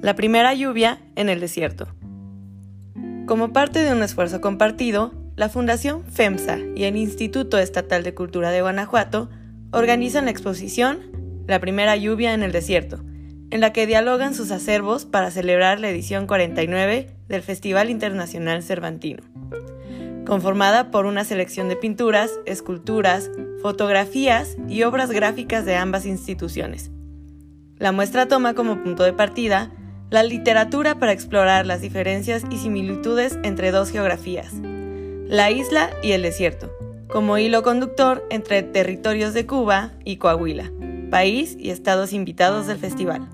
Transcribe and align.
La 0.00 0.14
primera 0.14 0.54
lluvia 0.54 1.00
en 1.16 1.28
el 1.28 1.40
desierto. 1.40 1.88
Como 3.26 3.52
parte 3.52 3.80
de 3.80 3.92
un 3.92 4.04
esfuerzo 4.04 4.40
compartido, 4.40 5.12
la 5.34 5.48
Fundación 5.48 6.04
FEMSA 6.04 6.58
y 6.76 6.84
el 6.84 6.96
Instituto 6.96 7.58
Estatal 7.58 8.04
de 8.04 8.14
Cultura 8.14 8.50
de 8.50 8.62
Guanajuato 8.62 9.28
organizan 9.72 10.26
la 10.26 10.30
exposición 10.30 11.00
La 11.48 11.58
primera 11.58 11.96
lluvia 11.96 12.32
en 12.32 12.44
el 12.44 12.52
desierto, 12.52 13.00
en 13.50 13.60
la 13.60 13.72
que 13.72 13.88
dialogan 13.88 14.36
sus 14.36 14.52
acervos 14.52 15.04
para 15.04 15.32
celebrar 15.32 15.80
la 15.80 15.90
edición 15.90 16.28
49 16.28 17.16
del 17.26 17.42
Festival 17.42 17.90
Internacional 17.90 18.62
Cervantino. 18.62 19.24
Conformada 20.24 20.92
por 20.92 21.06
una 21.06 21.24
selección 21.24 21.68
de 21.68 21.74
pinturas, 21.74 22.30
esculturas, 22.46 23.32
fotografías 23.62 24.56
y 24.68 24.84
obras 24.84 25.10
gráficas 25.10 25.64
de 25.64 25.74
ambas 25.74 26.06
instituciones. 26.06 26.92
La 27.78 27.90
muestra 27.90 28.28
toma 28.28 28.54
como 28.54 28.82
punto 28.84 29.02
de 29.02 29.12
partida 29.12 29.72
la 30.10 30.22
literatura 30.22 30.98
para 30.98 31.12
explorar 31.12 31.66
las 31.66 31.82
diferencias 31.82 32.42
y 32.50 32.58
similitudes 32.58 33.38
entre 33.42 33.70
dos 33.70 33.90
geografías, 33.90 34.54
la 35.26 35.50
isla 35.50 35.90
y 36.02 36.12
el 36.12 36.22
desierto, 36.22 36.72
como 37.08 37.36
hilo 37.36 37.62
conductor 37.62 38.26
entre 38.30 38.62
territorios 38.62 39.34
de 39.34 39.44
Cuba 39.44 39.92
y 40.04 40.16
Coahuila, 40.16 40.72
país 41.10 41.56
y 41.58 41.70
estados 41.70 42.14
invitados 42.14 42.66
del 42.66 42.78
festival. 42.78 43.28